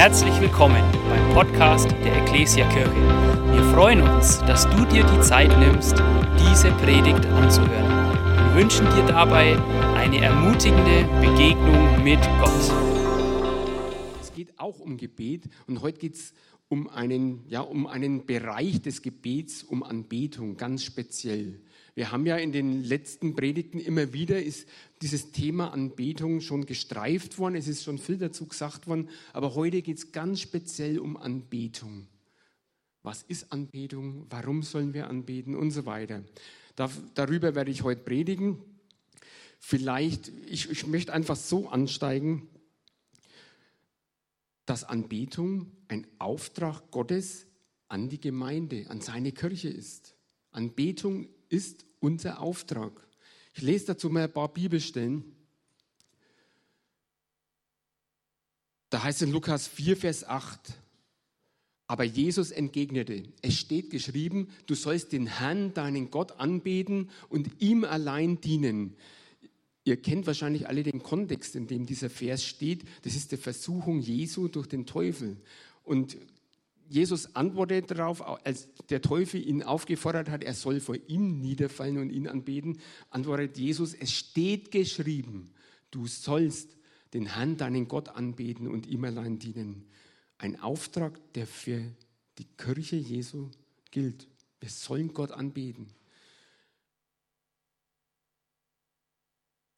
[0.00, 2.90] Herzlich willkommen beim Podcast der Ecclesia Kirche.
[3.52, 5.92] Wir freuen uns, dass du dir die Zeit nimmst,
[6.38, 8.14] diese Predigt anzuhören.
[8.46, 9.58] Wir wünschen dir dabei
[9.96, 12.72] eine ermutigende Begegnung mit Gott.
[14.22, 16.32] Es geht auch um Gebet und heute geht es
[16.70, 21.60] um einen, ja, um einen Bereich des Gebets, um Anbetung ganz speziell.
[21.94, 24.68] Wir haben ja in den letzten Predigten immer wieder ist
[25.02, 29.82] dieses Thema Anbetung schon gestreift worden, es ist schon viel dazu gesagt worden, aber heute
[29.82, 32.06] geht es ganz speziell um Anbetung.
[33.02, 34.26] Was ist Anbetung?
[34.28, 36.22] Warum sollen wir anbeten und so weiter.
[37.14, 38.58] darüber werde ich heute predigen.
[39.58, 42.48] Vielleicht, ich, ich möchte einfach so ansteigen,
[44.66, 47.46] dass Anbetung ein Auftrag Gottes
[47.88, 50.14] an die Gemeinde, an seine Kirche ist.
[50.52, 52.92] Anbetung ist unser Auftrag.
[53.52, 55.24] Ich lese dazu mal ein paar Bibelstellen.
[58.88, 60.58] Da heißt es in Lukas 4, Vers 8,
[61.86, 67.84] aber Jesus entgegnete, es steht geschrieben, du sollst den Herrn, deinen Gott, anbeten und ihm
[67.84, 68.96] allein dienen.
[69.84, 72.84] Ihr kennt wahrscheinlich alle den Kontext, in dem dieser Vers steht.
[73.02, 75.36] Das ist die Versuchung Jesu durch den Teufel.
[75.82, 76.16] Und
[76.90, 82.10] Jesus antwortet darauf, als der Teufel ihn aufgefordert hat, er soll vor ihm niederfallen und
[82.10, 85.52] ihn anbeten, antwortet Jesus, es steht geschrieben,
[85.92, 86.76] du sollst
[87.14, 89.86] den Herrn, deinen Gott anbeten und ihm allein dienen.
[90.36, 91.80] Ein Auftrag, der für
[92.38, 93.50] die Kirche Jesu
[93.92, 94.26] gilt.
[94.58, 95.92] Wir sollen Gott anbeten.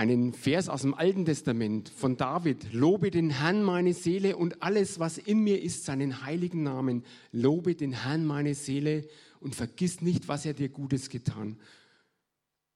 [0.02, 2.72] Einen Vers aus dem Alten Testament von David.
[2.72, 7.04] Lobe den Herrn meine Seele und alles, was in mir ist, seinen heiligen Namen.
[7.30, 9.06] Lobe den Herrn meine Seele
[9.38, 11.56] und vergiss nicht, was er dir Gutes getan.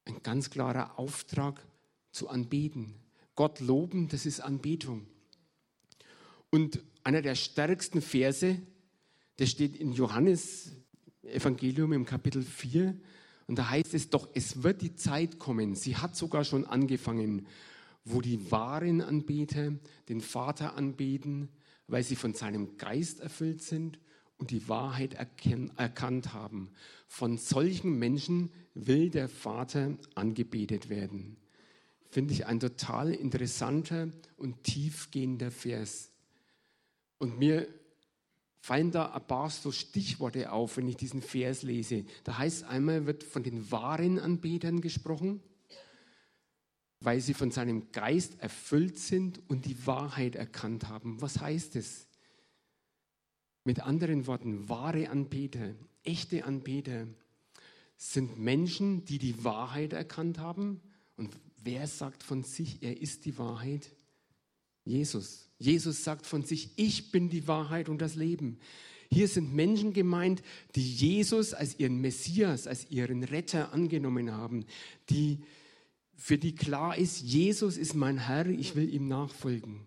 [0.05, 1.61] Ein ganz klarer Auftrag
[2.13, 2.95] zu anbeten.
[3.35, 5.05] Gott loben, das ist Anbetung.
[6.51, 8.57] Und einer der stärksten Verse,
[9.41, 10.71] der steht in Johannes
[11.25, 12.97] Evangelium im Kapitel 4.
[13.47, 17.47] Und da heißt es doch, es wird die Zeit kommen, sie hat sogar schon angefangen,
[18.05, 19.73] wo die wahren Anbeter
[20.09, 21.49] den Vater anbeten,
[21.89, 23.99] weil sie von seinem Geist erfüllt sind
[24.39, 26.71] und die Wahrheit erkannt haben.
[27.09, 31.37] Von solchen Menschen will der Vater angebetet werden.
[32.11, 36.11] Finde ich ein total interessanter und tiefgehender Vers.
[37.19, 37.67] Und mir
[38.67, 42.05] fallen da ein paar so Stichworte auf, wenn ich diesen Vers lese.
[42.25, 45.41] Da heißt einmal, wird von den wahren Anbetern gesprochen,
[46.99, 51.23] weil sie von seinem Geist erfüllt sind und die Wahrheit erkannt haben.
[51.23, 52.09] Was heißt es?
[53.63, 57.07] Mit anderen Worten, wahre Anbeter, echte Anbeter
[57.97, 60.81] sind Menschen, die die Wahrheit erkannt haben.
[61.17, 63.95] Und wer sagt von sich, er ist die Wahrheit?
[64.85, 65.46] Jesus.
[65.59, 68.59] Jesus sagt von sich, ich bin die Wahrheit und das Leben.
[69.11, 70.43] Hier sind Menschen gemeint,
[70.75, 74.65] die Jesus als ihren Messias, als ihren Retter angenommen haben,
[75.11, 75.41] die,
[76.17, 79.87] für die klar ist, Jesus ist mein Herr, ich will ihm nachfolgen.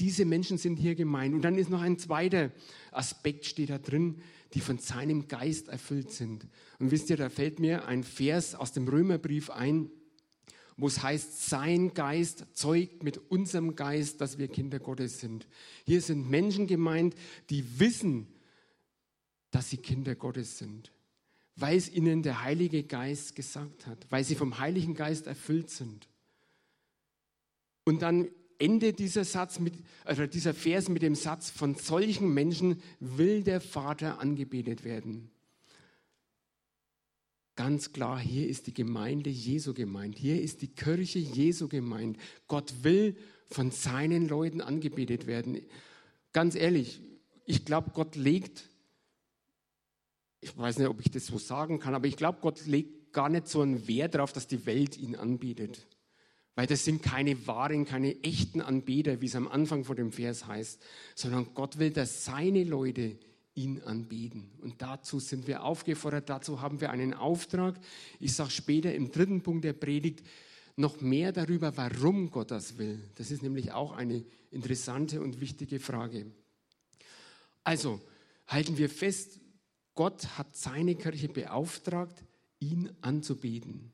[0.00, 1.34] Diese Menschen sind hier gemeint.
[1.34, 2.50] Und dann ist noch ein zweiter
[2.90, 4.20] Aspekt, steht da drin,
[4.52, 6.46] die von seinem Geist erfüllt sind.
[6.78, 9.90] Und wisst ihr, da fällt mir ein Vers aus dem Römerbrief ein,
[10.76, 15.46] wo es heißt, sein Geist zeugt mit unserem Geist, dass wir Kinder Gottes sind.
[15.84, 17.14] Hier sind Menschen gemeint,
[17.50, 18.26] die wissen,
[19.50, 20.92] dass sie Kinder Gottes sind,
[21.54, 26.08] weil es ihnen der Heilige Geist gesagt hat, weil sie vom Heiligen Geist erfüllt sind.
[27.84, 29.74] Und dann endet dieser Satz mit,
[30.04, 35.30] also dieser Vers mit dem Satz, von solchen Menschen will der Vater angebetet werden.
[37.56, 40.18] Ganz klar, hier ist die Gemeinde Jesu gemeint.
[40.18, 42.18] Hier ist die Kirche Jesu gemeint.
[42.48, 43.16] Gott will
[43.46, 45.60] von seinen Leuten angebetet werden.
[46.32, 47.00] Ganz ehrlich,
[47.44, 48.68] ich glaube, Gott legt,
[50.40, 53.28] ich weiß nicht, ob ich das so sagen kann, aber ich glaube, Gott legt gar
[53.28, 55.86] nicht so einen Wert darauf, dass die Welt ihn anbietet.
[56.56, 60.46] Weil das sind keine wahren, keine echten Anbeter, wie es am Anfang von dem Vers
[60.46, 60.82] heißt,
[61.14, 63.16] sondern Gott will, dass seine Leute
[63.54, 64.50] ihn anbeten.
[64.62, 67.78] Und dazu sind wir aufgefordert, dazu haben wir einen Auftrag.
[68.18, 70.22] Ich sage später im dritten Punkt der Predigt
[70.76, 73.00] noch mehr darüber, warum Gott das will.
[73.14, 76.26] Das ist nämlich auch eine interessante und wichtige Frage.
[77.62, 78.00] Also
[78.48, 79.40] halten wir fest,
[79.94, 82.24] Gott hat seine Kirche beauftragt,
[82.58, 83.92] ihn anzubeten.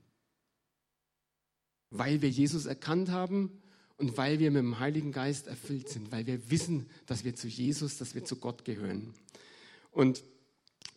[1.91, 3.61] Weil wir Jesus erkannt haben
[3.99, 7.49] und weil wir mit dem Heiligen Geist erfüllt sind, weil wir wissen, dass wir zu
[7.49, 9.13] Jesus, dass wir zu Gott gehören.
[9.91, 10.25] Und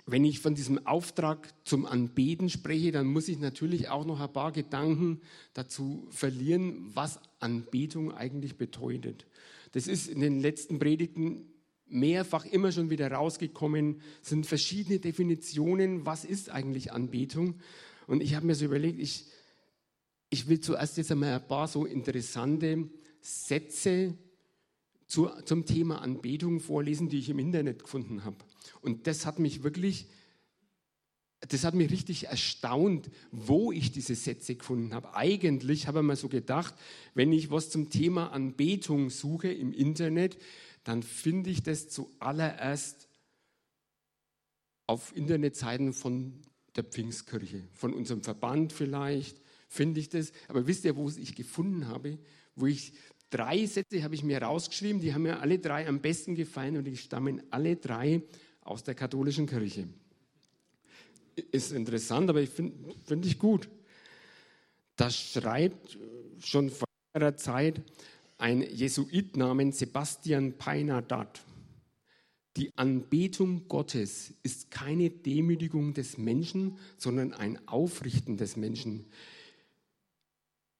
[0.05, 4.33] wenn ich von diesem Auftrag zum Anbeten spreche, dann muss ich natürlich auch noch ein
[4.33, 5.21] paar Gedanken
[5.53, 9.25] dazu verlieren, was Anbetung eigentlich bedeutet.
[9.71, 11.53] Das ist in den letzten Predigten
[11.87, 17.55] mehrfach immer schon wieder rausgekommen, sind verschiedene Definitionen, was ist eigentlich Anbetung.
[18.07, 19.25] Und ich habe mir so überlegt, ich,
[20.29, 22.89] ich will zuerst jetzt einmal ein paar so interessante
[23.21, 24.17] Sätze
[25.07, 28.37] zu, zum Thema Anbetung vorlesen, die ich im Internet gefunden habe.
[28.81, 30.07] Und das hat mich wirklich,
[31.41, 35.15] das hat mich richtig erstaunt, wo ich diese Sätze gefunden habe.
[35.15, 36.73] Eigentlich habe ich mir so gedacht,
[37.13, 40.37] wenn ich was zum Thema Anbetung suche im Internet,
[40.83, 43.07] dann finde ich das zuallererst
[44.85, 46.41] auf Internetseiten von
[46.75, 50.31] der Pfingstkirche, von unserem Verband vielleicht, finde ich das.
[50.47, 52.17] Aber wisst ihr, wo ich gefunden habe,
[52.55, 52.93] wo ich
[53.33, 56.83] drei Sätze habe ich mir rausgeschrieben, die haben mir alle drei am besten gefallen und
[56.83, 58.21] die stammen alle drei
[58.61, 59.87] aus der katholischen Kirche.
[61.51, 63.69] Ist interessant, aber ich finde find ich gut.
[64.95, 65.97] Das schreibt
[66.39, 67.81] schon vor längerer Zeit
[68.37, 71.41] ein Jesuit namens Sebastian Peinadat.
[72.55, 79.05] Die Anbetung Gottes ist keine Demütigung des Menschen, sondern ein Aufrichten des Menschen.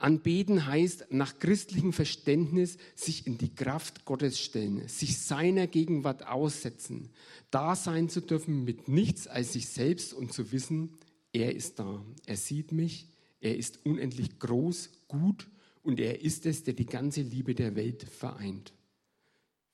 [0.03, 7.09] Anbeten heißt nach christlichem Verständnis sich in die Kraft Gottes stellen, sich seiner Gegenwart aussetzen,
[7.51, 10.89] da sein zu dürfen mit nichts als sich selbst und zu wissen,
[11.31, 13.07] er ist da, er sieht mich,
[13.39, 15.47] er ist unendlich groß, gut
[15.83, 18.73] und er ist es, der die ganze Liebe der Welt vereint.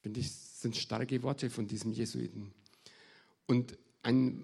[0.02, 2.52] Finde ich, sind starke Worte von diesem Jesuiten.
[3.48, 4.44] Und ein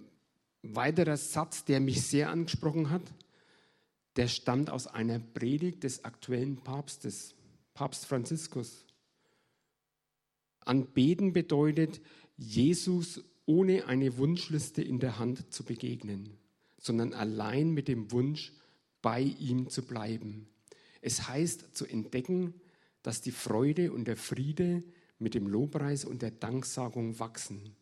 [0.63, 3.03] weiterer Satz, der mich sehr angesprochen hat,
[4.15, 7.35] der stammt aus einer Predigt des aktuellen Papstes,
[7.73, 8.85] Papst Franziskus.
[10.62, 12.01] Anbeten bedeutet,
[12.38, 16.38] Jesus ohne eine Wunschliste in der Hand zu begegnen,
[16.77, 18.53] sondern allein mit dem Wunsch,
[19.01, 20.47] bei ihm zu bleiben.
[21.01, 22.56] Es heißt zu entdecken,
[23.03, 24.83] dass die Freude und der Friede
[25.19, 27.75] mit dem Lobpreis und der Danksagung wachsen.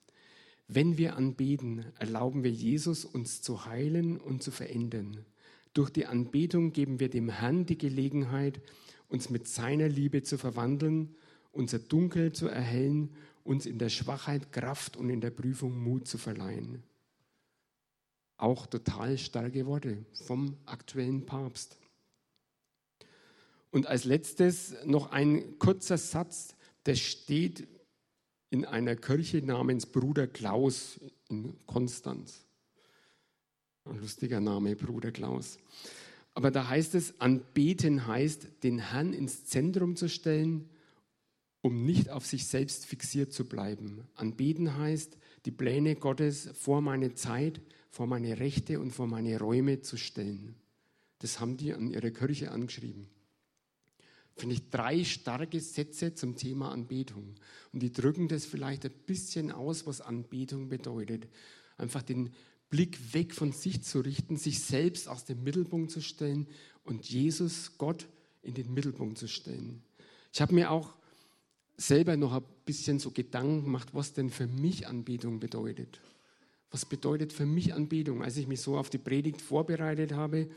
[0.68, 5.25] Wenn wir anbeten, erlauben wir Jesus, uns zu heilen und zu verändern.
[5.74, 8.62] Durch die Anbetung geben wir dem Herrn die Gelegenheit,
[9.08, 11.16] uns mit seiner Liebe zu verwandeln,
[11.52, 16.18] unser Dunkel zu erhellen, uns in der Schwachheit Kraft und in der Prüfung Mut zu
[16.18, 16.84] verleihen.
[18.38, 21.78] Auch total starke Worte vom aktuellen Papst.
[23.72, 26.56] Und als letztes noch ein kurzer Satz,
[26.86, 27.68] der steht
[28.50, 31.00] in einer Kirche namens Bruder Klaus
[31.30, 32.46] in Konstanz.
[33.85, 35.57] Ein lustiger Name, Bruder Klaus.
[36.33, 40.69] Aber da heißt es, anbeten heißt, den Herrn ins Zentrum zu stellen,
[41.62, 44.07] um nicht auf sich selbst fixiert zu bleiben.
[44.15, 49.81] Anbeten heißt, die Pläne Gottes vor meine Zeit, vor meine Rechte und vor meine Räume
[49.81, 50.56] zu stellen.
[51.19, 53.07] Das haben die an ihrer Kirche angeschrieben
[54.36, 57.36] finde ich drei starke Sätze zum Thema Anbetung.
[57.71, 61.27] Und die drücken das vielleicht ein bisschen aus, was Anbetung bedeutet.
[61.77, 62.33] Einfach den
[62.74, 66.48] Blick weg von sich zu richten, sich selbst aus dem Mittelpunkt zu stellen
[66.84, 68.08] und Jesus, Gott,
[68.42, 69.84] in den Mittelpunkt zu stellen.
[70.34, 70.96] Ich habe mir auch
[71.78, 76.02] selber noch ein bisschen so Gedanken gemacht, was denn für mich Anbetung bedeutet.
[76.72, 78.24] Was bedeutet für mich Anbetung?
[78.24, 80.50] Als ich mich so auf die Predigt vorbereitet habe,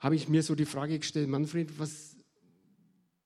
[0.00, 2.16] habe ich mir so die Frage gestellt, Manfred, was,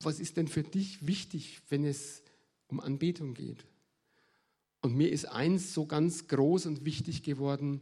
[0.05, 2.23] was ist denn für dich wichtig, wenn es
[2.69, 3.65] um Anbetung geht?
[4.81, 7.81] Und mir ist eins so ganz groß und wichtig geworden.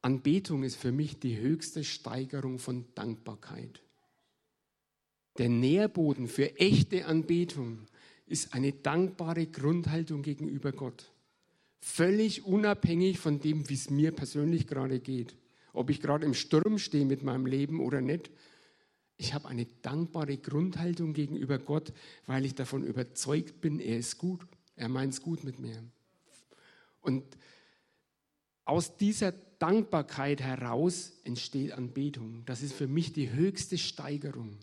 [0.00, 3.82] Anbetung ist für mich die höchste Steigerung von Dankbarkeit.
[5.38, 7.86] Der Nährboden für echte Anbetung
[8.26, 11.10] ist eine dankbare Grundhaltung gegenüber Gott.
[11.80, 15.36] Völlig unabhängig von dem, wie es mir persönlich gerade geht.
[15.72, 18.30] Ob ich gerade im Sturm stehe mit meinem Leben oder nicht,
[19.16, 21.92] ich habe eine dankbare Grundhaltung gegenüber Gott,
[22.26, 24.40] weil ich davon überzeugt bin, er ist gut.
[24.82, 25.80] Er meint es gut mit mir.
[27.02, 27.22] Und
[28.64, 32.42] aus dieser Dankbarkeit heraus entsteht Anbetung.
[32.46, 34.58] Das ist für mich die höchste Steigerung,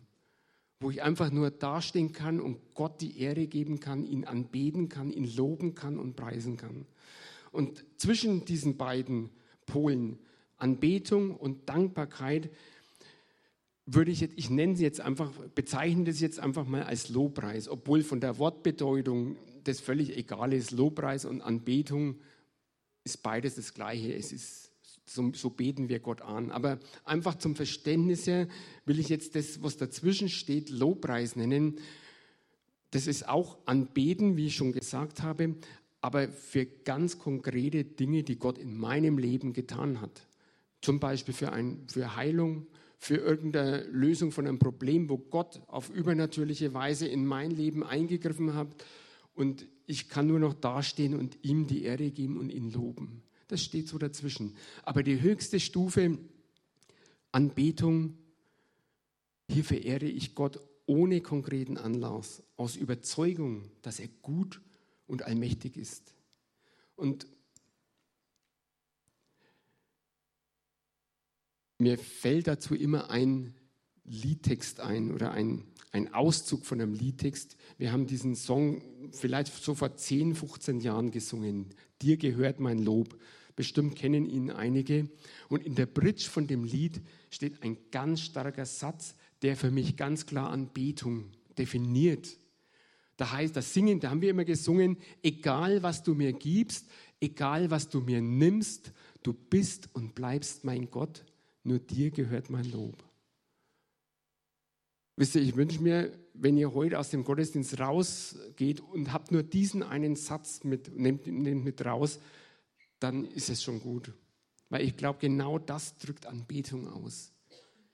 [0.81, 5.09] wo ich einfach nur dastehen kann und Gott die Ehre geben kann, ihn anbeten kann,
[5.09, 6.85] ihn loben kann und preisen kann.
[7.53, 9.29] Und zwischen diesen beiden
[9.67, 10.19] Polen,
[10.57, 12.49] Anbetung und Dankbarkeit,
[13.85, 17.69] würde ich jetzt, ich nenne sie jetzt einfach, bezeichne das jetzt einfach mal als Lobpreis,
[17.69, 19.37] obwohl von der Wortbedeutung
[19.69, 20.71] das völlig egal ist.
[20.71, 22.19] Lobpreis und Anbetung
[23.03, 24.13] ist beides das Gleiche.
[24.13, 24.71] Es ist,
[25.05, 26.51] so, so beten wir Gott an.
[26.51, 28.47] Aber einfach zum Verständnis her
[28.85, 31.79] will ich jetzt das, was dazwischen steht, Lobpreis nennen.
[32.91, 35.55] Das ist auch Anbeten, wie ich schon gesagt habe,
[36.01, 40.25] aber für ganz konkrete Dinge, die Gott in meinem Leben getan hat.
[40.81, 42.65] Zum Beispiel für, ein, für Heilung,
[42.97, 48.55] für irgendeine Lösung von einem Problem, wo Gott auf übernatürliche Weise in mein Leben eingegriffen
[48.55, 48.69] hat
[49.39, 53.23] und ich kann nur noch dastehen und ihm die Ehre geben und ihn loben.
[53.47, 54.57] Das steht so dazwischen.
[54.83, 56.19] Aber die höchste Stufe
[57.31, 58.17] Anbetung,
[59.47, 64.59] hier verehre ich Gott ohne konkreten Anlass, aus Überzeugung, dass er gut
[65.07, 66.13] und allmächtig ist.
[66.97, 67.25] Und
[71.77, 73.55] mir fällt dazu immer ein
[74.09, 77.55] Liedtext ein oder ein, ein Auszug von einem Liedtext.
[77.77, 81.67] Wir haben diesen Song vielleicht so vor 10, 15 Jahren gesungen.
[82.01, 83.17] Dir gehört mein Lob.
[83.55, 85.09] Bestimmt kennen ihn einige.
[85.47, 89.95] Und in der Bridge von dem Lied steht ein ganz starker Satz, der für mich
[89.95, 91.25] ganz klar Anbetung
[91.57, 92.37] definiert.
[93.17, 96.87] Da heißt das Singen, da haben wir immer gesungen, egal was du mir gibst,
[97.19, 101.25] egal was du mir nimmst, du bist und bleibst mein Gott,
[101.63, 103.08] nur dir gehört mein Lob.
[105.19, 109.43] Wisst ihr, ich wünsche mir, wenn ihr heute aus dem Gottesdienst rausgeht und habt nur
[109.43, 112.21] diesen einen Satz mit, nehmt, nehmt mit raus,
[113.01, 114.13] dann ist es schon gut.
[114.69, 117.33] Weil ich glaube, genau das drückt Anbetung aus.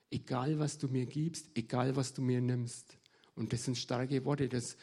[0.08, 2.96] Egal, was du mir gibst, egal, was du mir nimmst.
[3.34, 4.48] Und das sind starke Worte.
[4.48, 4.76] Das,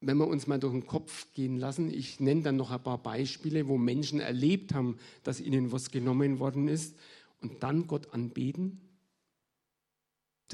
[0.00, 3.00] wenn wir uns mal durch den Kopf gehen lassen, ich nenne dann noch ein paar
[3.00, 6.96] Beispiele, wo Menschen erlebt haben, dass ihnen was genommen worden ist
[7.40, 8.80] und dann Gott anbeten,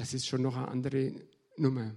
[0.01, 1.13] das ist schon noch eine andere
[1.57, 1.93] Nummer.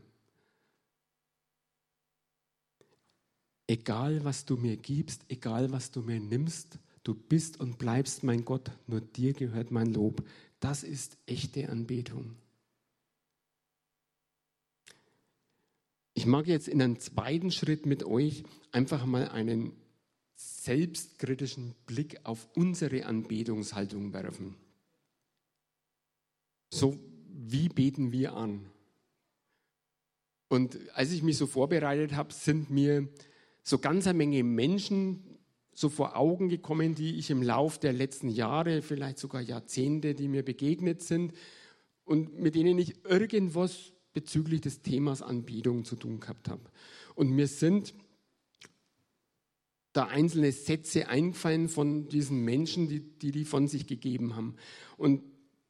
[3.66, 8.44] Egal, was du mir gibst, egal, was du mir nimmst, du bist und bleibst mein
[8.44, 10.22] Gott, nur dir gehört mein Lob.
[10.60, 12.36] Das ist echte Anbetung.
[16.12, 19.72] Ich mag jetzt in einem zweiten Schritt mit euch einfach mal einen
[20.34, 24.56] selbstkritischen Blick auf unsere Anbetungshaltung werfen.
[26.70, 26.98] So,
[27.36, 28.70] wie beten wir an?
[30.48, 33.08] Und als ich mich so vorbereitet habe, sind mir
[33.62, 35.24] so ganz eine Menge Menschen
[35.72, 40.28] so vor Augen gekommen, die ich im Lauf der letzten Jahre, vielleicht sogar Jahrzehnte, die
[40.28, 41.32] mir begegnet sind
[42.04, 46.62] und mit denen ich irgendwas bezüglich des Themas Anbetung zu tun gehabt habe.
[47.16, 47.94] Und mir sind
[49.92, 54.54] da einzelne Sätze eingefallen von diesen Menschen, die, die die von sich gegeben haben.
[54.96, 55.22] Und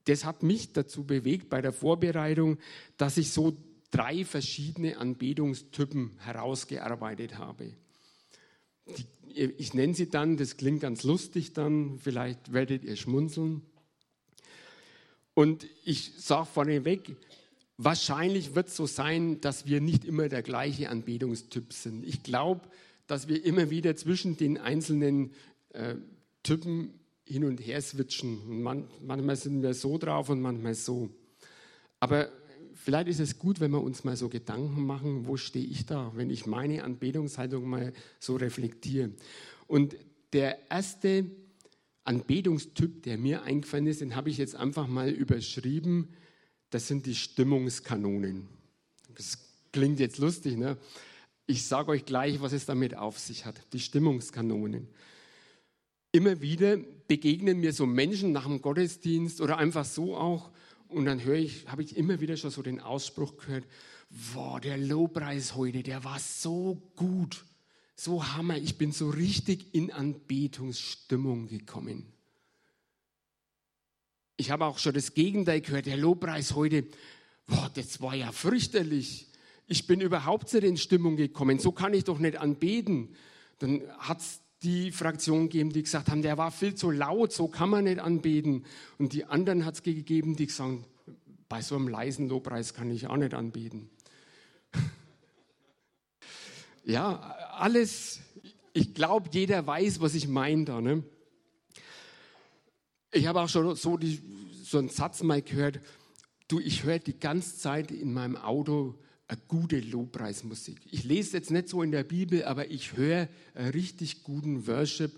[0.05, 2.59] das hat mich dazu bewegt bei der Vorbereitung,
[2.97, 3.57] dass ich so
[3.91, 7.73] drei verschiedene Anbetungstypen herausgearbeitet habe.
[8.87, 13.63] Die, ich nenne sie dann, das klingt ganz lustig dann, vielleicht werdet ihr schmunzeln.
[15.33, 17.17] Und ich sage vorneweg,
[17.77, 22.05] wahrscheinlich wird es so sein, dass wir nicht immer der gleiche Anbetungstyp sind.
[22.05, 22.61] Ich glaube,
[23.07, 25.33] dass wir immer wieder zwischen den einzelnen
[25.71, 25.97] äh,
[26.43, 26.95] Typen
[27.25, 28.41] hin und her switchen.
[28.43, 31.11] Und man, manchmal sind wir so drauf und manchmal so.
[32.01, 32.29] Aber
[32.75, 36.13] vielleicht ist es gut, wenn wir uns mal so Gedanken machen, wo stehe ich da,
[36.15, 39.11] wenn ich meine Anbetungshaltung mal so reflektiere.
[39.67, 39.97] Und
[40.33, 41.27] der erste
[42.05, 46.09] Anbetungstyp, der mir eingefallen ist, den habe ich jetzt einfach mal überschrieben.
[46.71, 48.49] Das sind die Stimmungskanonen.
[49.15, 49.39] Das
[49.73, 50.77] klingt jetzt lustig, ne?
[51.47, 53.61] Ich sage euch gleich, was es damit auf sich hat.
[53.73, 54.89] Die Stimmungskanonen
[56.15, 60.51] immer wieder begegnen mir so Menschen nach dem Gottesdienst oder einfach so auch.
[60.89, 63.65] Und dann höre ich, habe ich immer wieder schon so den Ausspruch gehört,
[64.11, 67.45] wow, der Lobpreis heute, der war so gut,
[67.97, 72.07] so hammer, ich bin so richtig in Anbetungsstimmung gekommen.
[74.37, 76.87] Ich habe auch schon das Gegenteil gehört, der Lobpreis heute,
[77.47, 79.29] wow, das war ja fürchterlich.
[79.67, 83.15] Ich bin überhaupt nicht in Stimmung gekommen, so kann ich doch nicht anbeten.
[83.59, 87.49] Dann hat es die Fraktion gegeben, die gesagt haben, der war viel zu laut, so
[87.49, 88.65] kann man nicht anbeten.
[88.99, 90.85] Und die anderen hat es gegeben, die gesagt haben,
[91.49, 93.91] bei so einem leisen Lobpreis kann ich auch nicht anbeten.
[96.85, 97.21] ja,
[97.53, 98.21] alles,
[98.73, 100.81] ich glaube, jeder weiß, was ich meine da.
[100.81, 101.05] Ne?
[103.13, 104.21] Ich habe auch schon so, die,
[104.65, 105.81] so einen Satz mal gehört,
[106.49, 110.81] du, ich höre die ganze Zeit in meinem Auto eine gute Lobpreismusik.
[110.91, 115.13] Ich lese jetzt nicht so in der Bibel, aber ich höre richtig guten Worship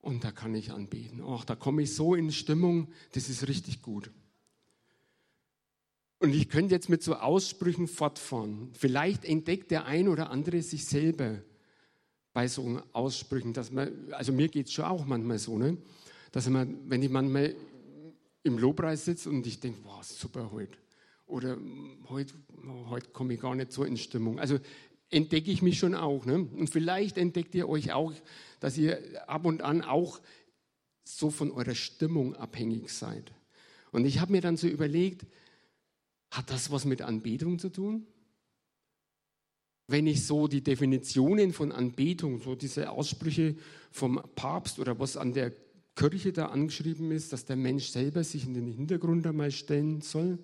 [0.00, 1.22] und da kann ich anbeten.
[1.24, 4.10] Ach, da komme ich so in Stimmung, das ist richtig gut.
[6.18, 8.70] Und ich könnte jetzt mit so Aussprüchen fortfahren.
[8.74, 11.42] Vielleicht entdeckt der ein oder andere sich selber
[12.32, 15.78] bei so Aussprüchen, dass man, also mir geht es schon auch manchmal so, ne?
[16.30, 17.54] dass man, wenn ich manchmal
[18.44, 20.81] im Lobpreis sitze und ich denke, wow, super heute
[21.32, 21.58] oder
[22.08, 22.34] heute,
[22.88, 24.38] heute komme ich gar nicht so in Stimmung.
[24.38, 24.58] Also
[25.10, 26.24] entdecke ich mich schon auch.
[26.24, 26.34] Ne?
[26.34, 28.12] Und vielleicht entdeckt ihr euch auch,
[28.60, 30.20] dass ihr ab und an auch
[31.04, 33.32] so von eurer Stimmung abhängig seid.
[33.90, 35.26] Und ich habe mir dann so überlegt,
[36.30, 38.06] hat das was mit Anbetung zu tun?
[39.92, 43.56] wenn ich so die Definitionen von Anbetung, so diese Aussprüche
[43.90, 45.52] vom Papst oder was an der
[45.94, 50.38] Kirche da angeschrieben ist, dass der Mensch selber sich in den Hintergrund einmal stellen soll,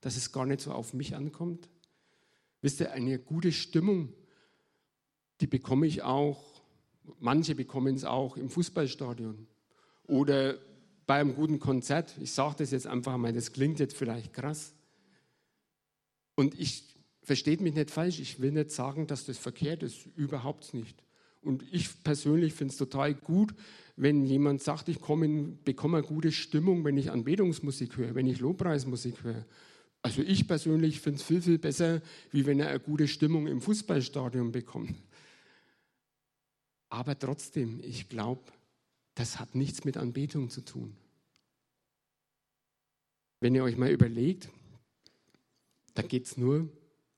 [0.00, 1.68] dass es gar nicht so auf mich ankommt.
[2.62, 4.12] Wisst ihr, eine gute Stimmung,
[5.40, 6.62] die bekomme ich auch,
[7.18, 9.46] manche bekommen es auch im Fußballstadion
[10.04, 10.58] oder
[11.06, 12.14] bei einem guten Konzert.
[12.20, 14.74] Ich sage das jetzt einfach mal, das klingt jetzt vielleicht krass.
[16.34, 20.74] Und ich versteht mich nicht falsch, ich will nicht sagen, dass das verkehrt ist, überhaupt
[20.74, 21.02] nicht.
[21.42, 23.54] Und ich persönlich finde es total gut,
[23.96, 28.40] wenn jemand sagt, ich komme, bekomme eine gute Stimmung, wenn ich Anbetungsmusik höre, wenn ich
[28.40, 29.44] Lobpreismusik höre.
[30.02, 33.60] Also ich persönlich finde es viel, viel besser, wie wenn er eine gute Stimmung im
[33.60, 34.96] Fußballstadion bekommt.
[36.88, 38.42] Aber trotzdem, ich glaube,
[39.14, 40.96] das hat nichts mit Anbetung zu tun.
[43.40, 44.48] Wenn ihr euch mal überlegt,
[45.94, 46.68] da geht es nur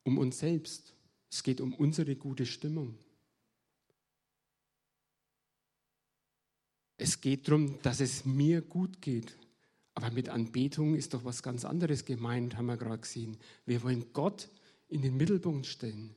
[0.03, 0.95] um uns selbst.
[1.31, 2.99] Es geht um unsere gute Stimmung.
[6.97, 9.37] Es geht darum, dass es mir gut geht.
[9.95, 13.37] Aber mit Anbetung ist doch was ganz anderes gemeint, haben wir gerade gesehen.
[13.67, 14.49] Wir wollen Gott
[14.89, 16.15] in den Mittelpunkt stellen.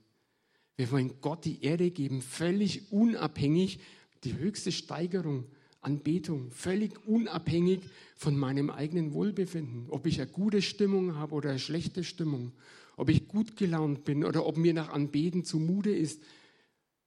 [0.78, 3.80] Wir wollen Gott die Ehre geben, völlig unabhängig,
[4.24, 5.46] die höchste Steigerung,
[5.82, 7.82] Anbetung, völlig unabhängig
[8.16, 9.86] von meinem eigenen Wohlbefinden.
[9.90, 12.54] Ob ich eine gute Stimmung habe oder eine schlechte Stimmung,
[12.98, 16.22] ob ich gut gelaunt bin oder ob mir nach Anbeten zumute ist.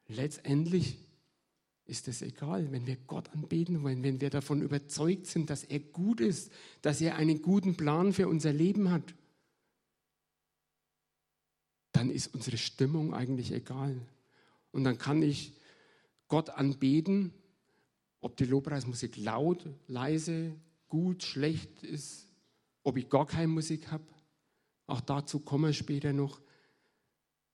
[0.07, 0.99] Letztendlich
[1.88, 5.80] ist es egal, wenn wir Gott anbeten wollen, wenn wir davon überzeugt sind, dass er
[5.80, 6.52] gut ist,
[6.83, 9.14] dass er einen guten Plan für unser Leben hat,
[11.92, 13.99] dann ist unsere Stimmung eigentlich egal.
[14.71, 15.54] Und dann kann ich
[16.28, 17.33] Gott anbeten,
[18.21, 20.54] ob die Lobpreismusik laut, leise,
[20.88, 22.28] gut, schlecht ist,
[22.83, 24.04] ob ich gar keine Musik habe.
[24.87, 26.38] Auch dazu kommen wir später noch.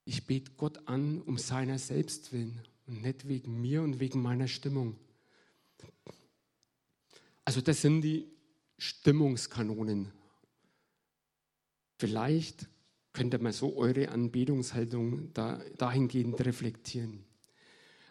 [0.05, 4.49] Ich bete Gott an um seiner selbst willen und nicht wegen mir und wegen meiner
[4.49, 4.97] Stimmung.
[7.45, 8.27] Also das sind die
[8.79, 10.13] Stimmungskanonen.
[11.99, 12.69] Vielleicht
[13.13, 17.25] könnt ihr mal so eure Anbetungshaltung da, dahingehend reflektieren.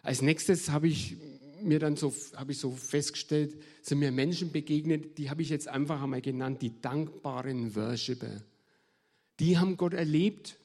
[0.02, 1.16] Als nächstes habe ich
[1.62, 5.68] mir dann so, habe ich so festgestellt, sind mir Menschen begegnet, die habe ich jetzt
[5.68, 8.42] einfach einmal genannt, die dankbaren Worshipper.
[9.40, 10.56] Die haben Gott erlebt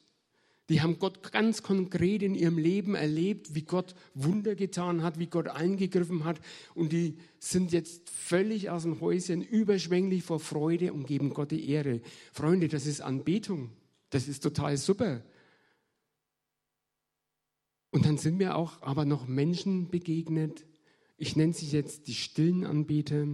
[0.70, 5.26] die haben Gott ganz konkret in ihrem Leben erlebt, wie Gott Wunder getan hat, wie
[5.26, 6.40] Gott eingegriffen hat.
[6.76, 11.68] Und die sind jetzt völlig aus dem Häuschen, überschwänglich vor Freude und geben Gott die
[11.68, 12.00] Ehre.
[12.32, 13.70] Freunde, das ist Anbetung.
[14.10, 15.24] Das ist total super.
[17.90, 20.64] Und dann sind mir auch aber noch Menschen begegnet.
[21.16, 23.26] Ich nenne sie jetzt die stillen Anbeter.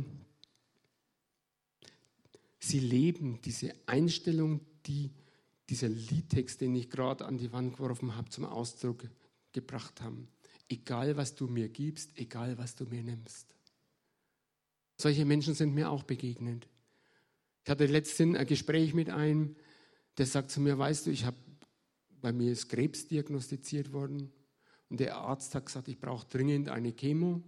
[2.60, 5.10] Sie leben diese Einstellung, die
[5.68, 9.08] dieser Liedtext, den ich gerade an die Wand geworfen habe, zum Ausdruck
[9.52, 10.28] gebracht haben.
[10.68, 13.54] Egal, was du mir gibst, egal, was du mir nimmst.
[14.96, 16.68] Solche Menschen sind mir auch begegnet.
[17.64, 19.56] Ich hatte letztens ein Gespräch mit einem,
[20.18, 21.36] der sagt zu mir, weißt du, ich habe,
[22.20, 24.32] bei mir ist Krebs diagnostiziert worden
[24.88, 27.42] und der Arzt hat gesagt, ich brauche dringend eine Chemo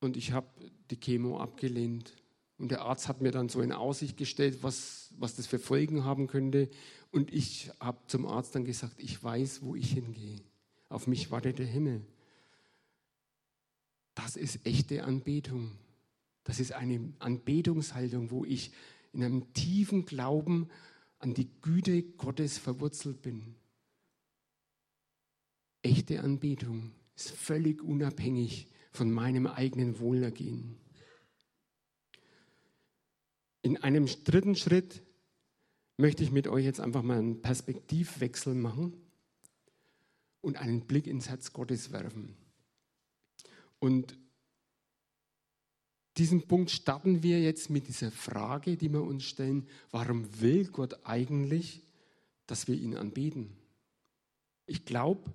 [0.00, 0.48] und ich habe
[0.90, 2.14] die Chemo abgelehnt.
[2.58, 6.04] Und der Arzt hat mir dann so in Aussicht gestellt, was, was das für Folgen
[6.04, 6.70] haben könnte.
[7.10, 10.40] Und ich habe zum Arzt dann gesagt, ich weiß, wo ich hingehe.
[10.88, 12.02] Auf mich wartet der Himmel.
[14.14, 15.72] Das ist echte Anbetung.
[16.44, 18.70] Das ist eine Anbetungshaltung, wo ich
[19.12, 20.68] in einem tiefen Glauben
[21.18, 23.56] an die Güte Gottes verwurzelt bin.
[25.82, 30.76] Echte Anbetung ist völlig unabhängig von meinem eigenen Wohlergehen.
[33.64, 35.02] In einem dritten Schritt
[35.96, 38.92] möchte ich mit euch jetzt einfach mal einen Perspektivwechsel machen
[40.42, 42.36] und einen Blick ins Herz Gottes werfen.
[43.78, 44.18] Und
[46.18, 51.06] diesen Punkt starten wir jetzt mit dieser Frage, die wir uns stellen, warum will Gott
[51.06, 51.80] eigentlich,
[52.46, 53.56] dass wir ihn anbeten?
[54.66, 55.32] Ich glaube,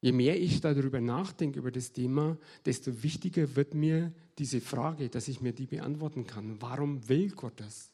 [0.00, 5.26] Je mehr ich darüber nachdenke, über das Thema, desto wichtiger wird mir diese Frage, dass
[5.26, 6.60] ich mir die beantworten kann.
[6.60, 7.90] Warum will Gott das?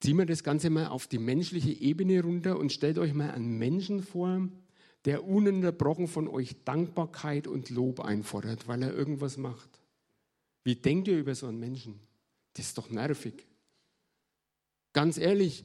[0.00, 3.58] Ziehen wir das Ganze mal auf die menschliche Ebene runter und stellt euch mal einen
[3.58, 4.48] Menschen vor,
[5.04, 9.80] der ununterbrochen von euch Dankbarkeit und Lob einfordert, weil er irgendwas macht.
[10.62, 11.98] Wie denkt ihr über so einen Menschen?
[12.52, 13.46] Das ist doch nervig.
[14.92, 15.64] Ganz ehrlich,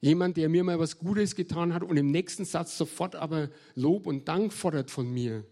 [0.00, 4.06] Jemand, der mir mal was Gutes getan hat und im nächsten Satz sofort aber Lob
[4.06, 5.44] und Dank fordert von mir.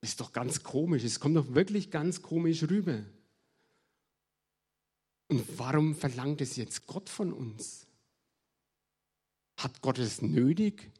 [0.00, 1.04] Ist doch ganz komisch.
[1.04, 3.04] Es kommt doch wirklich ganz komisch rüber.
[5.28, 7.86] Und warum verlangt es jetzt Gott von uns?
[9.56, 10.90] Hat Gott es nötig?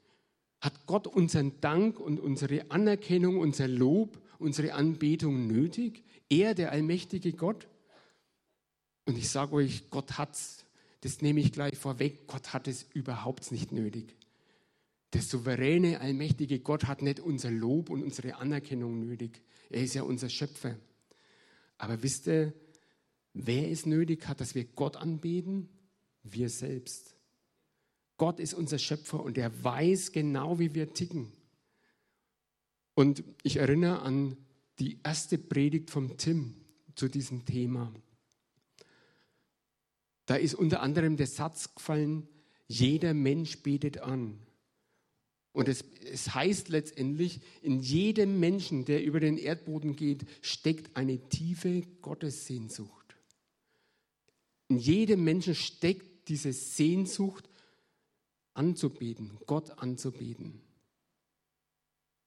[0.60, 6.02] Hat Gott unseren Dank und unsere Anerkennung, unser Lob, unsere Anbetung nötig?
[6.28, 7.68] Er, der allmächtige Gott?
[9.04, 10.65] Und ich sage euch, Gott hat's.
[11.00, 12.26] Das nehme ich gleich vorweg.
[12.26, 14.16] Gott hat es überhaupt nicht nötig.
[15.12, 19.40] Der souveräne, allmächtige Gott hat nicht unser Lob und unsere Anerkennung nötig.
[19.70, 20.76] Er ist ja unser Schöpfer.
[21.78, 22.52] Aber wisst ihr,
[23.32, 25.68] wer es nötig hat, dass wir Gott anbeten?
[26.22, 27.14] Wir selbst.
[28.16, 31.32] Gott ist unser Schöpfer und er weiß genau, wie wir ticken.
[32.94, 34.36] Und ich erinnere an
[34.78, 36.54] die erste Predigt vom Tim
[36.94, 37.92] zu diesem Thema.
[40.26, 42.28] Da ist unter anderem der Satz gefallen,
[42.66, 44.38] jeder Mensch betet an.
[45.52, 51.28] Und es, es, heißt letztendlich, in jedem Menschen, der über den Erdboden geht, steckt eine
[51.30, 53.16] tiefe Gottessehnsucht.
[54.68, 57.48] In jedem Menschen steckt diese Sehnsucht
[58.52, 60.60] anzubeten, Gott anzubeten.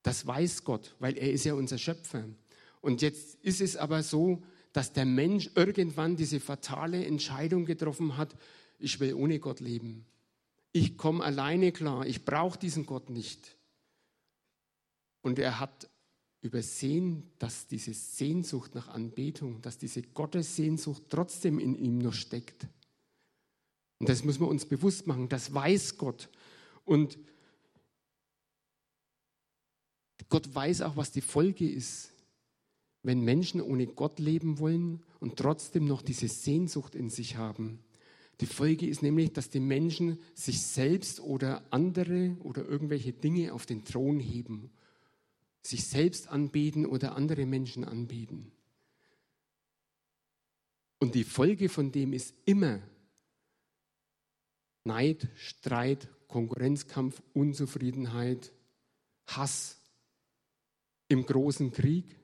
[0.02, 2.26] Das weiß Gott, weil er ist ja unser Schöpfer.
[2.82, 4.42] Und jetzt ist es aber so,
[4.74, 8.36] dass der Mensch irgendwann diese fatale Entscheidung getroffen hat,
[8.78, 10.06] ich will ohne Gott leben.
[10.72, 13.58] Ich komme alleine klar, ich brauche diesen Gott nicht.
[15.22, 15.90] Und er hat
[16.42, 22.68] übersehen, dass diese Sehnsucht nach Anbetung, dass diese Gottessehnsucht trotzdem in ihm noch steckt.
[23.98, 26.30] Und das muss man uns bewusst machen, das weiß Gott.
[26.86, 27.18] Und
[30.30, 32.12] Gott weiß auch, was die Folge ist,
[33.04, 37.80] wenn Menschen ohne Gott leben wollen und trotzdem noch diese Sehnsucht in sich haben.
[38.42, 43.66] Die Folge ist nämlich, dass die Menschen sich selbst oder andere oder irgendwelche Dinge auf
[43.66, 44.72] den Thron heben,
[45.62, 48.52] sich selbst anbeten oder andere Menschen anbeten.
[51.00, 52.82] Und die Folge von dem ist immer
[54.84, 58.52] Neid, Streit, Konkurrenzkampf, Unzufriedenheit,
[59.28, 59.80] Hass
[61.08, 62.19] im großen Krieg.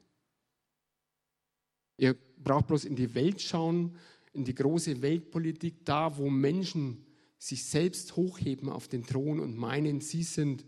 [1.97, 3.95] Ihr braucht bloß in die Welt schauen,
[4.34, 7.05] in die große Weltpolitik, da wo Menschen
[7.38, 10.65] sich selbst hochheben auf den Thron und meinen, sie sind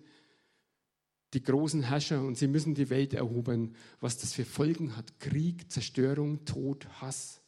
[1.33, 5.19] die großen Herrscher und sie müssen die Welt erobern, was das für Folgen hat.
[5.19, 7.41] Krieg, Zerstörung, Tod, Hass.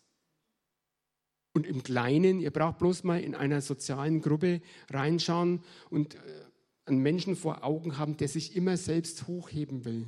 [1.54, 6.20] Und im Kleinen, ihr braucht bloß mal in einer sozialen Gruppe reinschauen und äh,
[6.86, 10.08] einen Menschen vor Augen haben, der sich immer selbst hochheben will.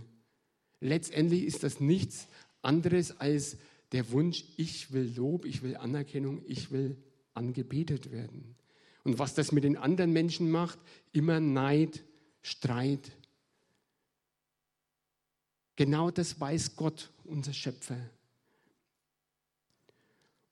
[0.79, 2.27] Letztendlich ist das nichts
[2.61, 3.57] anderes als
[3.91, 6.97] der Wunsch, ich will Lob, ich will Anerkennung, ich will
[7.33, 8.55] angebetet werden.
[9.03, 10.79] Und was das mit den anderen Menschen macht,
[11.11, 12.03] immer Neid,
[12.41, 13.11] Streit.
[15.75, 17.97] Genau das weiß Gott, unser Schöpfer.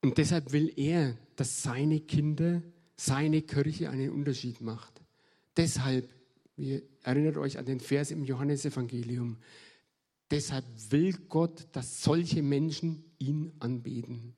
[0.02, 2.62] Und deshalb will er, dass seine Kinder,
[2.96, 5.02] seine Kirche einen Unterschied macht.
[5.58, 6.10] Deshalb,
[6.58, 9.38] ihr erinnert euch an den Vers im Johannesevangelium,
[10.32, 14.36] deshalb will Gott, dass solche Menschen ihn anbeten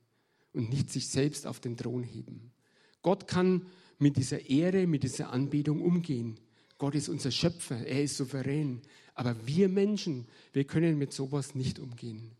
[0.53, 2.51] und nicht sich selbst auf den Thron heben.
[3.01, 3.65] Gott kann
[3.99, 6.39] mit dieser Ehre, mit dieser Anbetung umgehen.
[6.77, 8.81] Gott ist unser Schöpfer, er ist souverän.
[9.13, 12.31] Aber wir Menschen, wir können mit sowas nicht umgehen.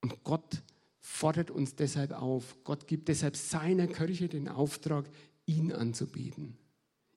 [0.00, 0.62] Und Gott
[1.00, 2.56] fordert uns deshalb auf.
[2.64, 5.08] Gott gibt deshalb seiner Kirche den Auftrag,
[5.46, 6.56] ihn anzubeten,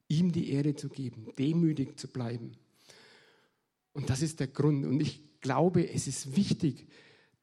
[0.07, 2.51] ihm die Ehre zu geben, demütig zu bleiben.
[3.99, 4.85] Und das ist der Grund.
[4.85, 6.87] Und ich glaube, es ist wichtig,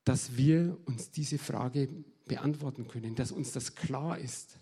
[0.05, 1.87] dass wir uns diese Frage
[2.25, 4.59] beantworten können, dass uns das klar ist.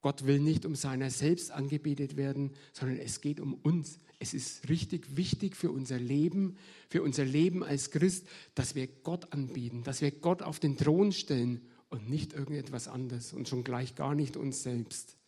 [0.00, 3.98] Gott will nicht um seiner selbst angebetet werden, sondern es geht um uns.
[4.20, 6.56] Es ist richtig wichtig für unser Leben,
[6.88, 11.12] für unser Leben als Christ, dass wir Gott anbieten, dass wir Gott auf den Thron
[11.12, 15.18] stellen und nicht irgendetwas anderes und schon gleich gar nicht uns selbst.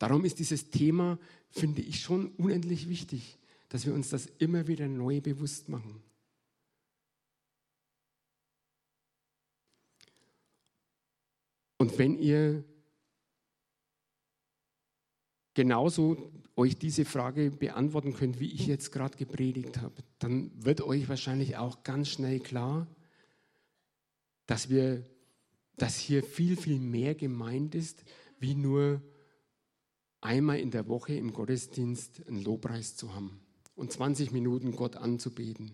[0.00, 1.16] Darum ist dieses Thema,
[1.52, 3.36] finde ich, schon unendlich wichtig,
[3.70, 6.02] dass wir uns das immer wieder neu bewusst machen.
[11.78, 12.64] Und wenn ihr
[15.54, 21.08] genauso euch diese Frage beantworten könnt, wie ich jetzt gerade gepredigt habe, dann wird euch
[21.08, 22.88] wahrscheinlich auch ganz schnell klar,
[24.46, 25.06] dass wir,
[25.76, 28.04] dass hier viel, viel mehr gemeint ist,
[28.40, 29.00] wie nur
[30.20, 33.40] einmal in der Woche im Gottesdienst einen Lobpreis zu haben
[33.80, 35.72] und 20 Minuten Gott anzubeten.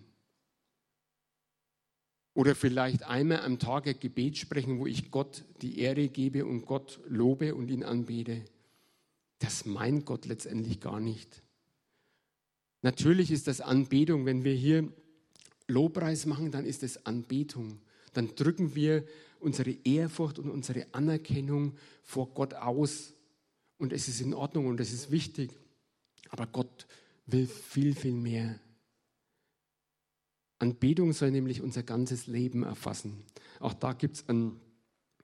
[2.33, 6.65] Oder vielleicht einmal am Tag ein Gebet sprechen, wo ich Gott die Ehre gebe und
[6.65, 8.45] Gott lobe und ihn anbete.
[9.39, 11.43] Das meint Gott letztendlich gar nicht.
[12.81, 14.25] Natürlich ist das Anbetung.
[14.25, 14.87] Wenn wir hier
[15.67, 17.81] Lobpreis machen, dann ist es Anbetung.
[18.13, 19.03] Dann drücken wir
[19.41, 23.13] unsere Ehrfurcht und unsere Anerkennung vor Gott aus.
[23.77, 25.51] Und es ist in Ordnung und es ist wichtig.
[26.29, 26.87] Aber Gott
[27.27, 28.59] will viel, viel mehr.
[30.59, 33.23] Anbetung soll nämlich unser ganzes Leben erfassen.
[33.59, 34.59] Auch da gibt es einen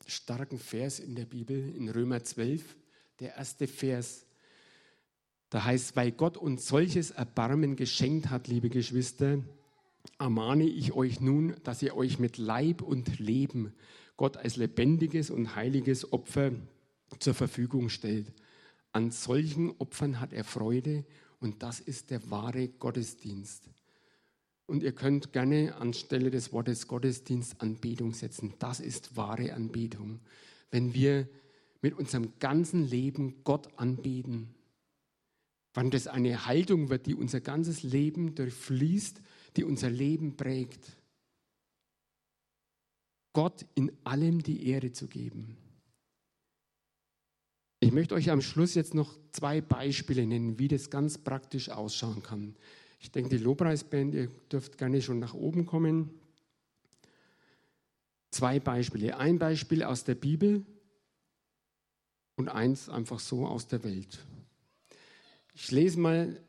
[0.06, 2.76] starken Vers in der Bibel, in Römer 12,
[3.20, 4.28] der erste Vers.
[5.50, 9.40] Da heißt, weil Gott uns solches Erbarmen geschenkt hat, liebe Geschwister,
[10.20, 13.74] ermahne ich euch nun, dass ihr euch mit Leib und Leben
[14.18, 16.52] Gott als lebendiges und heiliges Opfer
[17.20, 18.32] zur Verfügung stellt.
[18.92, 21.06] An solchen Opfern hat er Freude
[21.44, 23.70] und das ist der wahre Gottesdienst.
[24.66, 28.54] Und ihr könnt gerne anstelle des Wortes Gottesdienst Anbetung setzen.
[28.60, 30.22] Das ist wahre Anbetung.
[30.72, 31.28] Wenn wir
[31.82, 34.56] mit unserem ganzen Leben Gott anbeten,
[35.74, 39.22] wann das eine Haltung wird, die unser ganzes Leben durchfließt,
[39.58, 40.96] die unser Leben prägt.
[43.34, 45.58] Gott in allem die Ehre zu geben.
[47.94, 52.24] Ich möchte euch am Schluss jetzt noch zwei Beispiele nennen, wie das ganz praktisch ausschauen
[52.24, 52.56] kann.
[53.00, 56.10] Ich denke, die Lobpreisband, ihr dürft gerne schon nach oben kommen.
[58.32, 59.16] Zwei Beispiele.
[59.18, 60.66] Ein Beispiel aus der Bibel
[62.36, 64.26] und eins einfach so aus der Welt.
[65.54, 66.42] Ich lese mal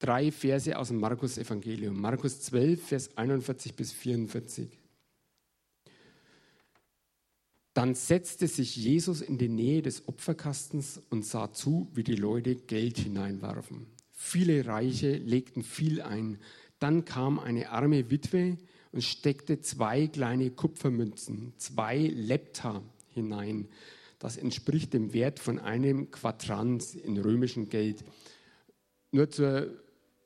[0.00, 2.00] drei Verse aus dem Markus-Evangelium.
[2.00, 4.76] Markus 12, Vers 41 bis 44.
[7.78, 12.56] Dann setzte sich Jesus in die Nähe des Opferkastens und sah zu, wie die Leute
[12.56, 13.86] Geld hineinwarfen.
[14.10, 16.38] Viele Reiche legten viel ein.
[16.80, 18.58] Dann kam eine arme Witwe
[18.90, 22.82] und steckte zwei kleine Kupfermünzen, zwei Lepta
[23.14, 23.68] hinein.
[24.18, 28.02] Das entspricht dem Wert von einem Quadrant in römischem Geld.
[29.12, 29.68] Nur zur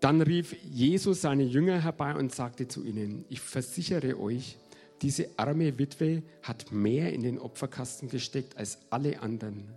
[0.01, 4.59] Dann rief Jesus seine Jünger herbei und sagte zu ihnen, ich versichere euch,
[5.01, 9.71] diese arme Witwe hat mehr in den Opferkasten gesteckt als alle anderen.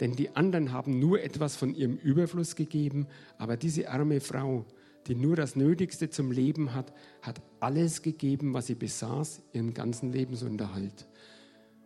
[0.00, 3.06] Denn die anderen haben nur etwas von ihrem Überfluss gegeben,
[3.36, 4.64] aber diese arme Frau,
[5.06, 10.12] die nur das Nötigste zum Leben hat, hat alles gegeben, was sie besaß, ihren ganzen
[10.12, 11.08] Lebensunterhalt.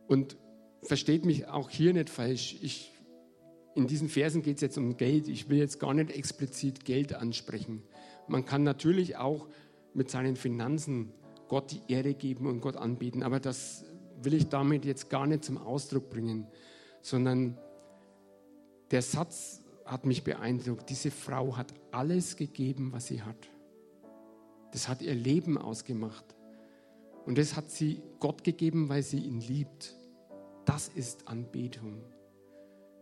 [0.08, 0.36] Und
[0.82, 2.58] versteht mich auch hier nicht falsch.
[2.60, 2.92] Ich,
[3.74, 5.28] in diesen Versen geht es jetzt um Geld.
[5.28, 7.82] Ich will jetzt gar nicht explizit Geld ansprechen.
[8.28, 9.46] Man kann natürlich auch
[9.94, 11.12] mit seinen Finanzen
[11.48, 13.84] Gott die Ehre geben und Gott anbieten, aber das
[14.22, 16.46] will ich damit jetzt gar nicht zum Ausdruck bringen,
[17.02, 17.58] sondern
[18.92, 20.88] der Satz hat mich beeindruckt.
[20.90, 23.50] Diese Frau hat alles gegeben, was sie hat.
[24.72, 26.24] Das hat ihr Leben ausgemacht.
[27.26, 29.94] Und das hat sie Gott gegeben, weil sie ihn liebt.
[30.64, 32.02] Das ist Anbetung.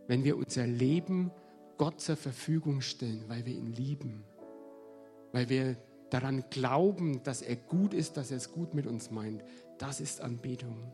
[0.07, 1.31] Wenn wir unser Leben
[1.77, 4.25] Gott zur Verfügung stellen, weil wir ihn lieben,
[5.33, 5.77] weil wir
[6.11, 9.43] daran glauben, dass er gut ist, dass er es gut mit uns meint,
[9.79, 10.93] das ist Anbetung.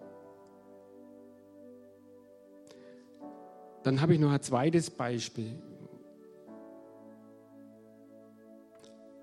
[3.86, 5.54] Dann habe ich noch ein zweites Beispiel.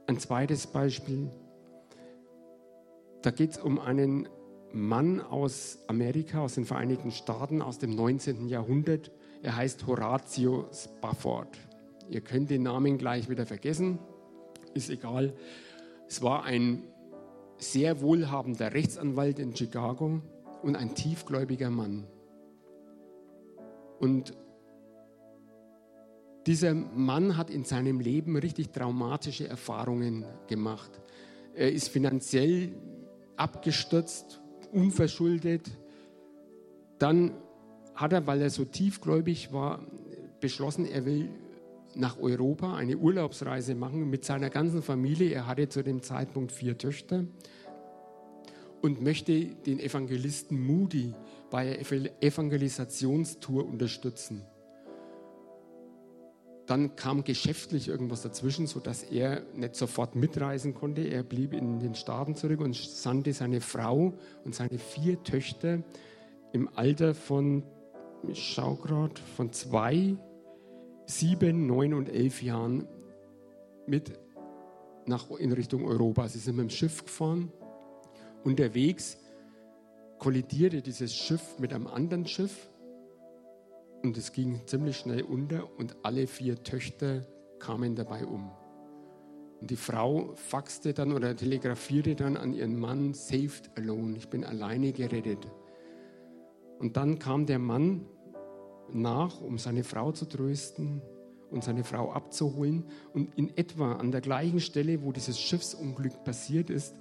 [0.08, 1.30] Ein zweites Beispiel.
[3.24, 4.30] Da geht es um einen
[4.72, 8.48] Mann aus Amerika, aus den Vereinigten Staaten, aus dem 19.
[8.48, 9.12] Jahrhundert.
[9.42, 11.58] Er heißt Horatio Spafford.
[12.08, 14.00] Ihr könnt den Namen gleich wieder vergessen,
[14.74, 15.34] ist egal.
[16.08, 16.84] Es war ein
[17.58, 20.22] sehr wohlhabender Rechtsanwalt in Chicago
[20.62, 22.08] und ein tiefgläubiger Mann.
[24.00, 24.34] Und
[26.46, 30.92] dieser Mann hat in seinem Leben richtig traumatische Erfahrungen gemacht.
[31.56, 32.74] Er ist finanziell
[33.38, 35.72] abgestürzt, unverschuldet.
[37.00, 37.32] Dann
[37.96, 39.86] hat er, weil er so tiefgläubig war,
[40.40, 41.30] beschlossen, er will
[41.96, 45.32] nach Europa eine Urlaubsreise machen mit seiner ganzen Familie.
[45.32, 47.26] Er hatte zu dem Zeitpunkt vier Töchter
[48.82, 51.14] und möchte den Evangelisten Moody
[51.50, 54.42] bei der Evangelisationstour unterstützen.
[56.66, 61.02] Dann kam geschäftlich irgendwas dazwischen, sodass er nicht sofort mitreisen konnte.
[61.02, 64.14] Er blieb in den Staaten zurück und sandte seine Frau
[64.46, 65.84] und seine vier Töchter
[66.54, 67.64] im Alter von,
[68.28, 70.16] ich schau gerade, von zwei,
[71.06, 72.88] sieben, neun und elf Jahren
[73.86, 74.18] mit
[75.06, 76.30] nach, in Richtung Europa.
[76.30, 77.52] Sie sind mit dem Schiff gefahren.
[78.46, 79.18] Unterwegs
[80.20, 82.70] kollidierte dieses Schiff mit einem anderen Schiff
[84.04, 87.26] und es ging ziemlich schnell unter und alle vier Töchter
[87.60, 88.52] kamen dabei um.
[89.62, 94.44] Und die Frau faxte dann oder telegrafierte dann an ihren Mann, saved alone, ich bin
[94.44, 95.48] alleine gerettet.
[96.80, 98.06] Und dann kam der Mann
[98.92, 101.02] nach, um seine Frau zu trösten
[101.50, 102.86] und seine Frau abzuholen.
[103.14, 106.96] Und in etwa an der gleichen Stelle, wo dieses Schiffsunglück passiert ist,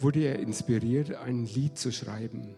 [0.00, 2.56] wurde er inspiriert, ein Lied zu schreiben.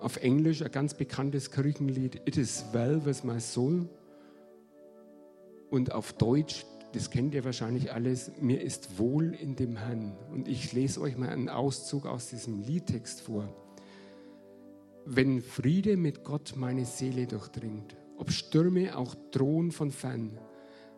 [0.00, 3.86] Auf Englisch ein ganz bekanntes Kirchenlied, It is well with my soul.
[5.68, 10.16] Und auf Deutsch, das kennt ihr wahrscheinlich alles, mir ist wohl in dem Herrn.
[10.32, 13.54] Und ich lese euch mal einen Auszug aus diesem Liedtext vor.
[15.04, 20.38] Wenn Friede mit Gott meine Seele durchdringt, ob Stürme auch drohen von fern,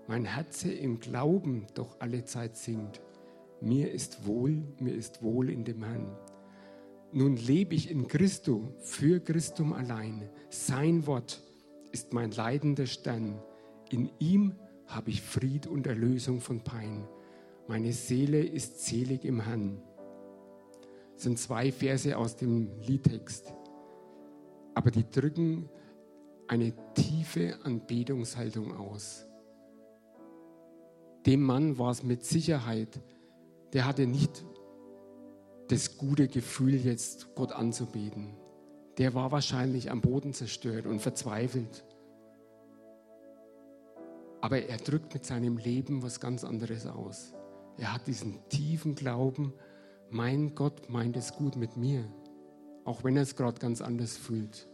[0.06, 3.00] mein Herz im Glauben doch alle Zeit singt,
[3.60, 6.16] mir ist wohl, mir ist wohl in dem Herrn.
[7.12, 10.30] Nun lebe ich in Christo, für Christum allein.
[10.48, 11.42] Sein Wort
[11.92, 13.38] ist mein leidender Stern.
[13.90, 14.54] In ihm
[14.86, 17.06] habe ich Fried und Erlösung von Pein.
[17.68, 19.82] Meine Seele ist selig im Herrn.
[21.14, 23.52] Das sind zwei Verse aus dem Liedtext.
[24.74, 25.68] Aber die drücken
[26.48, 29.26] eine tiefe Anbetungshaltung aus.
[31.26, 33.00] Dem Mann war es mit Sicherheit,
[33.74, 34.44] der hatte nicht
[35.72, 38.34] das gute Gefühl, jetzt Gott anzubeten.
[38.98, 41.86] Der war wahrscheinlich am Boden zerstört und verzweifelt.
[44.42, 47.32] Aber er drückt mit seinem Leben was ganz anderes aus.
[47.78, 49.54] Er hat diesen tiefen Glauben,
[50.10, 52.04] mein Gott meint es gut mit mir,
[52.84, 54.68] auch wenn er es gerade ganz anders fühlt.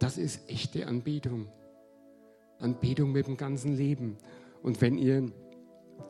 [0.00, 1.46] Das ist echte Anbetung.
[2.58, 4.16] Anbetung mit dem ganzen Leben.
[4.60, 5.30] Und wenn ihr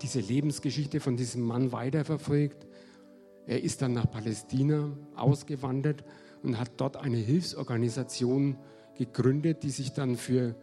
[0.00, 2.69] diese Lebensgeschichte von diesem Mann weiterverfolgt,
[3.50, 6.04] er ist dann nach Palästina ausgewandert
[6.44, 8.56] und hat dort eine Hilfsorganisation
[8.96, 10.54] gegründet, die sich dann für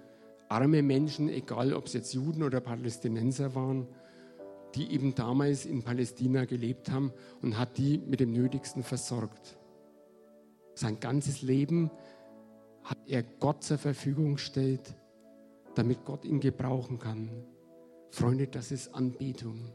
[0.47, 3.89] arme Menschen, egal ob es jetzt Juden oder Palästinenser waren,
[4.73, 9.57] die eben damals in Palästina gelebt haben und hat die mit dem Nötigsten versorgt.
[10.73, 11.91] Sein ganzes Leben
[12.83, 14.95] hat er Gott zur Verfügung gestellt,
[15.75, 17.29] damit Gott ihn gebrauchen kann.
[18.11, 19.73] Freunde, das ist Anbetung,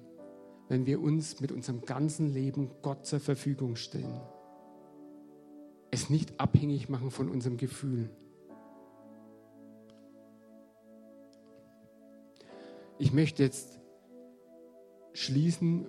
[0.73, 4.23] wenn wir uns mit unserem ganzen Leben Gott zur Verfügung stellen.
[5.91, 8.09] Es nicht abhängig machen von unserem Gefühl.
[12.99, 13.81] Ich möchte jetzt
[15.13, 15.89] schließen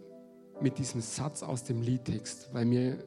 [0.59, 2.97] mit diesem Satz aus dem Liedtext, weil, mir,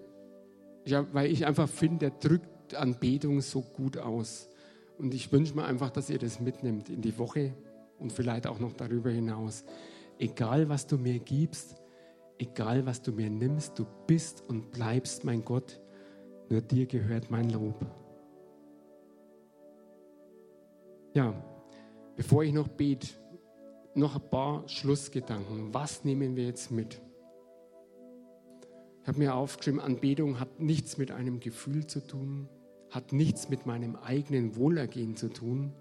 [0.86, 4.48] ja, weil ich einfach finde, der drückt Anbetung so gut aus.
[4.96, 7.52] Und ich wünsche mir einfach, dass ihr das mitnimmt in die Woche
[7.98, 9.62] und vielleicht auch noch darüber hinaus.
[10.18, 11.76] Egal, was du mir gibst,
[12.38, 15.80] egal, was du mir nimmst, du bist und bleibst mein Gott,
[16.48, 17.84] nur dir gehört mein Lob.
[21.14, 21.34] Ja,
[22.14, 23.08] bevor ich noch bete,
[23.94, 25.72] noch ein paar Schlussgedanken.
[25.72, 27.00] Was nehmen wir jetzt mit?
[29.02, 32.48] Ich habe mir aufgeschrieben, Anbetung hat nichts mit einem Gefühl zu tun,
[32.90, 35.72] hat nichts mit meinem eigenen Wohlergehen zu tun.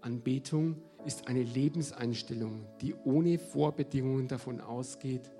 [0.00, 5.30] Anbetung ist eine Lebenseinstellung, die ohne Vorbedingungen davon ausgeht,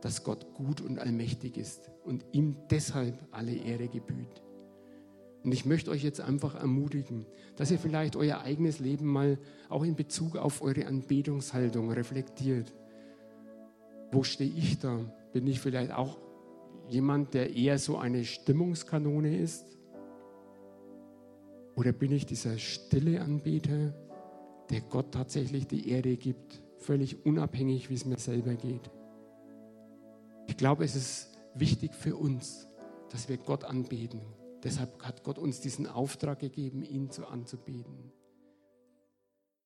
[0.00, 4.42] dass Gott gut und allmächtig ist und ihm deshalb alle Ehre gebührt.
[5.42, 9.84] Und ich möchte euch jetzt einfach ermutigen, dass ihr vielleicht euer eigenes Leben mal auch
[9.84, 12.72] in Bezug auf eure Anbetungshaltung reflektiert.
[14.12, 14.98] Wo stehe ich da?
[15.32, 16.18] Bin ich vielleicht auch
[16.88, 19.64] jemand, der eher so eine Stimmungskanone ist?
[21.74, 23.94] Oder bin ich dieser stille Anbeter,
[24.70, 28.90] der Gott tatsächlich die Ehre gibt, völlig unabhängig, wie es mir selber geht?
[30.46, 32.68] Ich glaube, es ist wichtig für uns,
[33.10, 34.20] dass wir Gott anbeten.
[34.62, 38.12] Deshalb hat Gott uns diesen Auftrag gegeben, ihn zu anzubeten.